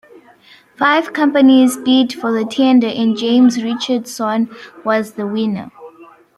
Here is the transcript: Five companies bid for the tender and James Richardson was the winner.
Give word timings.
Five 0.77 1.13
companies 1.13 1.77
bid 1.77 2.11
for 2.11 2.31
the 2.31 2.43
tender 2.43 2.87
and 2.87 3.15
James 3.15 3.61
Richardson 3.63 4.49
was 4.83 5.11
the 5.11 5.27
winner. 5.27 5.69